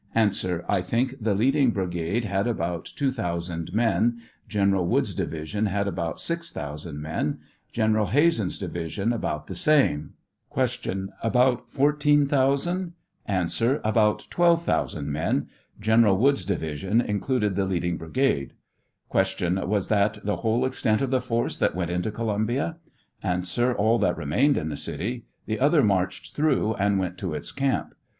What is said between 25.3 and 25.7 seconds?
the